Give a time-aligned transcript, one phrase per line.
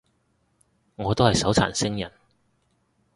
[0.95, 2.11] 我都係手殘星人